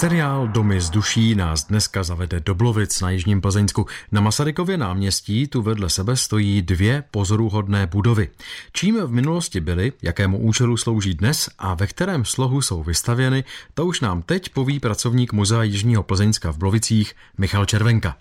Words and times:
Seriál 0.00 0.48
Domy 0.48 0.80
z 0.80 0.90
duší 0.90 1.34
nás 1.34 1.64
dneska 1.64 2.02
zavede 2.02 2.40
do 2.40 2.54
Blovic 2.54 3.00
na 3.00 3.10
Jižním 3.10 3.40
Plzeňsku. 3.40 3.86
Na 4.12 4.20
Masarykově 4.20 4.76
náměstí 4.76 5.46
tu 5.46 5.62
vedle 5.62 5.90
sebe 5.90 6.16
stojí 6.16 6.62
dvě 6.62 7.04
pozoruhodné 7.10 7.86
budovy. 7.86 8.28
Čím 8.72 9.00
v 9.00 9.10
minulosti 9.10 9.60
byly, 9.60 9.92
jakému 10.02 10.38
účelu 10.38 10.76
slouží 10.76 11.14
dnes 11.14 11.50
a 11.58 11.74
ve 11.74 11.86
kterém 11.86 12.24
slohu 12.24 12.62
jsou 12.62 12.82
vystavěny, 12.82 13.44
to 13.74 13.86
už 13.86 14.00
nám 14.00 14.22
teď 14.22 14.48
poví 14.48 14.80
pracovník 14.80 15.32
Muzea 15.32 15.62
Jižního 15.62 16.02
Plzeňska 16.02 16.52
v 16.52 16.58
Blovicích 16.58 17.14
Michal 17.38 17.64
Červenka. 17.64 18.16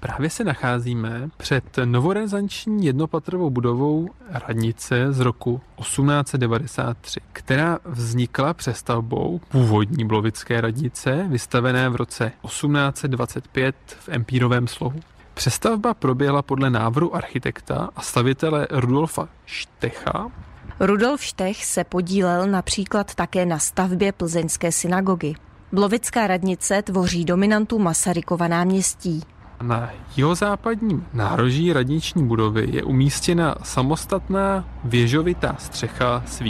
Právě 0.00 0.30
se 0.30 0.44
nacházíme 0.44 1.28
před 1.36 1.64
novorenesanční 1.84 2.86
jednopatrovou 2.86 3.50
budovou 3.50 4.08
radnice 4.28 5.12
z 5.12 5.20
roku 5.20 5.60
1893, 5.78 7.20
která 7.32 7.78
vznikla 7.84 8.54
přestavbou 8.54 9.40
původní 9.48 10.04
blovické 10.04 10.60
radnice, 10.60 11.26
vystavené 11.28 11.88
v 11.88 11.96
roce 11.96 12.32
1825 12.42 13.76
v 13.86 14.08
empírovém 14.08 14.68
slohu. 14.68 15.00
Přestavba 15.34 15.94
proběhla 15.94 16.42
podle 16.42 16.70
návrhu 16.70 17.16
architekta 17.16 17.90
a 17.96 18.02
stavitele 18.02 18.66
Rudolfa 18.70 19.28
Štecha. 19.46 20.30
Rudolf 20.80 21.24
Štech 21.24 21.64
se 21.64 21.84
podílel 21.84 22.46
například 22.46 23.14
také 23.14 23.46
na 23.46 23.58
stavbě 23.58 24.12
plzeňské 24.12 24.72
synagogy. 24.72 25.34
Blovická 25.72 26.26
radnice 26.26 26.82
tvoří 26.82 27.24
dominantu 27.24 27.78
Masarykova 27.78 28.48
náměstí. 28.48 29.22
Na 29.62 29.90
jihozápadním 30.16 31.06
nároží 31.12 31.72
radniční 31.72 32.26
budovy 32.26 32.68
je 32.70 32.82
umístěna 32.82 33.54
samostatná 33.62 34.68
věžovitá 34.84 35.56
střecha 35.58 36.22
s 36.26 36.40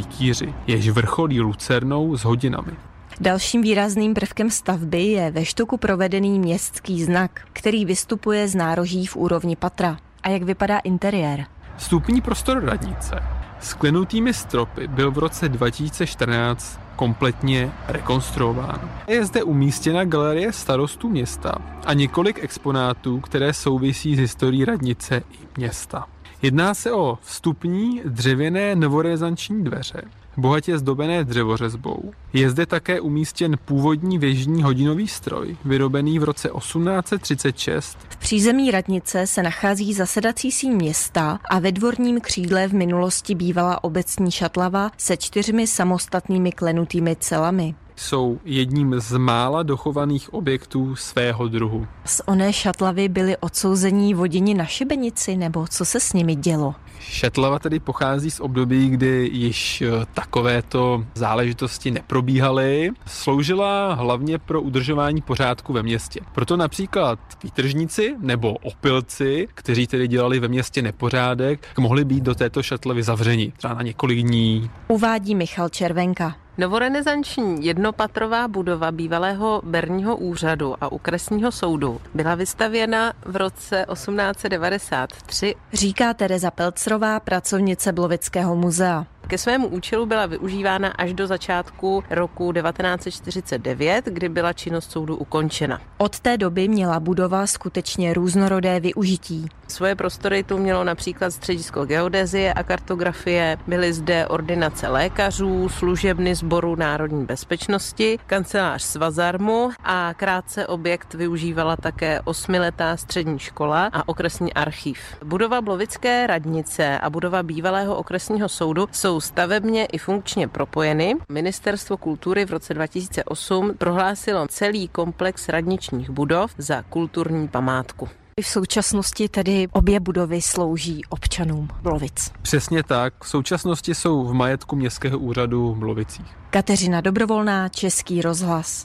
jež 0.67 0.89
vrcholí 0.89 1.41
lucernou 1.41 2.17
s 2.17 2.25
hodinami. 2.25 2.73
Dalším 3.21 3.63
výrazným 3.63 4.15
prvkem 4.15 4.51
stavby 4.51 5.03
je 5.03 5.31
ve 5.31 5.45
štuku 5.45 5.77
provedený 5.77 6.39
městský 6.39 7.05
znak, 7.05 7.41
který 7.53 7.85
vystupuje 7.85 8.49
z 8.49 8.55
nároží 8.55 9.07
v 9.07 9.17
úrovni 9.17 9.57
patra. 9.57 9.97
A 10.23 10.29
jak 10.29 10.43
vypadá 10.43 10.79
interiér? 10.79 11.47
Vstupní 11.77 12.21
prostor 12.21 12.65
radnice 12.65 13.36
s 13.61 13.75
klenutými 13.75 14.35
stropy 14.35 14.89
byl 14.89 15.11
v 15.11 15.19
roce 15.19 15.49
2014 15.49 16.81
kompletně 16.97 17.73
rekonstruován. 17.89 18.91
Je 19.09 19.25
zde 19.25 19.43
umístěna 19.43 20.05
galerie 20.05 20.53
starostů 20.53 21.09
města 21.09 21.55
a 21.87 21.93
několik 21.93 22.45
exponátů, 22.45 23.21
které 23.21 23.53
souvisí 23.53 24.17
s 24.17 24.19
historií 24.19 24.65
radnice 24.65 25.23
i 25.33 25.47
města. 25.57 26.07
Jedná 26.43 26.75
se 26.75 26.93
o 26.93 27.19
vstupní 27.23 28.03
dřevěné 28.05 28.75
novorezanční 28.75 29.65
dveře, 29.65 30.03
bohatě 30.37 30.79
zdobené 30.79 31.25
dřevořezbou. 31.25 32.13
Je 32.33 32.51
zde 32.51 32.67
také 32.67 33.01
umístěn 33.01 33.57
původní 33.65 34.19
věžní 34.19 34.63
hodinový 34.63 35.09
stroj, 35.09 35.57
vyrobený 35.65 36.19
v 36.19 36.25
roce 36.25 36.49
1836. 36.59 37.99
V 38.09 38.17
přízemí 38.17 38.71
radnice 38.71 39.27
se 39.27 39.43
nachází 39.43 39.95
zasedací 39.95 40.53
síň 40.53 40.73
města 40.73 41.39
a 41.45 41.59
ve 41.59 41.73
dvorním 41.73 42.21
křídle 42.21 42.69
v 42.69 42.73
minulosti 42.73 43.35
bývala 43.35 43.85
obecní 43.85 44.31
šatlava 44.31 44.91
se 44.99 45.17
čtyřmi 45.17 45.67
samostatnými 45.67 46.53
klenutými 46.53 47.17
celami 47.17 47.75
jsou 47.97 48.39
jedním 48.45 48.95
z 49.01 49.17
mála 49.17 49.63
dochovaných 49.63 50.35
objektů 50.35 50.97
svého 50.97 51.49
druhu. 51.49 51.87
Z 52.05 52.21
oné 52.27 52.53
šatlavy 52.53 53.09
byli 53.09 53.37
odsouzení 53.37 54.15
voděni 54.15 54.55
na 54.55 54.65
šibenici, 54.65 55.37
nebo 55.37 55.67
co 55.67 55.85
se 55.85 56.01
s 56.01 56.13
nimi 56.13 56.35
dělo? 56.35 56.75
Šatlava 56.99 57.59
tedy 57.59 57.81
pochází 57.81 58.31
z 58.31 58.41
období, 58.41 58.89
kdy 58.89 59.31
již 59.33 59.83
eh, 59.83 59.91
takovéto 60.15 61.05
záležitosti 61.15 61.91
neprobíhaly. 61.91 62.91
Sloužila 63.07 63.95
hlavně 63.95 64.39
pro 64.39 64.63
udržování 64.63 65.23
pořádku 65.23 65.73
ve 65.73 65.83
městě. 65.83 66.21
Proto 66.35 66.57
například 66.57 67.19
výtržníci 67.45 68.15
nebo 68.19 68.53
opilci, 68.53 69.49
kteří 69.55 69.87
tedy 69.87 70.09
dělali 70.09 70.41
ve 70.41 70.49
městě 70.49 70.83
nepořádek, 70.83 71.69
mohli 71.79 72.05
být 72.05 72.23
do 72.25 72.35
této 72.35 72.63
šatlavy 72.63 73.03
zavřeni 73.03 73.53
třeba 73.57 73.75
na 73.75 73.83
několik 73.83 74.19
dní. 74.19 74.71
Uvádí 74.89 75.35
Michal 75.35 75.69
Červenka. 75.69 76.46
Novorenesanční 76.59 77.67
jednopatrová 77.67 78.49
budova 78.49 78.93
bývalého 78.93 79.63
Berního 79.65 80.17
úřadu 80.17 80.75
a 80.81 80.93
okresního 80.93 81.53
soudu 81.53 82.01
byla 82.15 82.35
vystavěna 82.35 83.13
v 83.25 83.37
roce 83.37 83.87
1893. 83.93 85.55
Říká 85.73 86.15
Tereza 86.15 86.51
Pelcrová, 86.51 87.21
pracovnice 87.21 87.93
Blovického 87.93 88.57
muzea. 88.57 89.07
Ke 89.29 89.39
svému 89.39 89.69
účelu 89.69 90.07
byla 90.07 90.27
využívána 90.27 90.89
až 90.89 91.15
do 91.15 91.27
začátku 91.27 92.05
roku 92.11 92.53
1949, 92.53 94.05
kdy 94.05 94.29
byla 94.29 94.53
činnost 94.53 94.91
soudu 94.91 95.17
ukončena. 95.17 95.81
Od 95.99 96.21
té 96.21 96.37
doby 96.39 96.69
měla 96.69 97.01
budova 97.01 97.47
skutečně 97.47 98.15
různorodé 98.15 98.81
využití. 98.81 99.47
Svoje 99.69 99.95
prostory 99.95 100.43
tu 100.43 100.59
mělo 100.59 100.85
například 100.85 101.31
středisko 101.31 101.85
geodezie 101.85 102.53
a 102.53 102.63
kartografie, 102.63 103.59
byly 103.67 103.93
zde 103.93 104.27
ordinace 104.27 104.89
lékařů, 104.89 105.69
služebny 105.69 106.35
sboru 106.35 106.77
národní 106.77 107.25
bezpečnosti, 107.25 108.19
kancelář 108.27 108.83
Svazarmu 108.83 109.71
a 109.85 110.15
krátce 110.15 110.67
objekt 110.67 111.15
využívala 111.15 111.77
také 111.77 112.21
osmiletá 112.21 112.97
střední 112.97 113.39
škola 113.39 113.91
a 113.93 114.09
okresní 114.09 114.55
archiv. 114.55 114.99
Budova 115.25 115.61
Blovické 115.61 116.27
radnice 116.27 116.99
a 116.99 117.11
budova 117.11 117.43
bývalého 117.43 117.97
okresního 117.97 118.49
soudu 118.49 118.87
jsou 119.17 119.21
stavebně 119.21 119.87
i 119.87 119.99
funkčně 119.99 120.49
propojeny. 120.49 121.15
Ministerstvo 121.29 121.97
kultury 121.97 122.45
v 122.45 122.51
roce 122.51 122.75
2008 122.75 123.75
prohlásilo 123.79 124.47
celý 124.49 124.89
komplex 124.89 125.49
radničních 125.49 126.11
budov 126.11 126.55
za 126.59 126.83
kulturní 126.83 127.49
památku. 127.49 128.09
V 128.41 128.47
současnosti 128.47 129.29
tedy 129.29 129.69
obě 129.73 130.01
budovy 130.01 130.43
slouží 130.43 131.01
občanům 131.09 131.69
Blovic. 131.83 132.31
Přesně 132.43 132.83
tak. 132.83 133.15
V 133.25 133.29
současnosti 133.29 133.95
jsou 133.95 134.25
v 134.25 134.33
majetku 134.35 134.77
Městského 134.77 135.19
úřadu 135.19 135.75
v 135.75 135.79
Blovicích. 135.79 136.37
Kateřina 136.51 137.01
Dobrovolná, 137.01 137.69
Český 137.69 138.23
rozhlas. 138.23 138.85